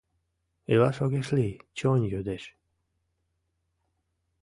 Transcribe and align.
Илаш 0.71 0.97
огеш 1.05 1.27
лий, 1.37 1.55
чон 1.77 2.01
йодеш. 2.11 2.43